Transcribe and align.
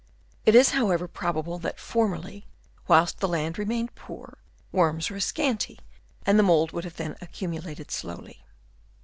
It 0.47 0.55
is, 0.55 0.71
however, 0.71 1.07
probable 1.07 1.59
that 1.59 1.79
formerly, 1.79 2.47
whilst 2.87 3.19
the 3.19 3.27
land 3.27 3.59
remained 3.59 3.93
poor, 3.93 4.39
worms 4.71 5.11
were 5.11 5.19
scanty; 5.19 5.77
and 6.25 6.39
the 6.39 6.43
mould 6.43 6.71
would 6.71 6.85
then 6.85 7.11
have 7.11 7.21
accumulated 7.21 7.91
slowly. 7.91 8.43